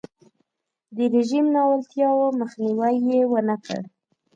[0.95, 3.81] د رژیم ناولتیاوو مخنیوی یې ونکړ.